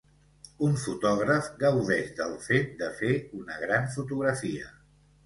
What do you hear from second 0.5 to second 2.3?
Un fotògraf gaudeix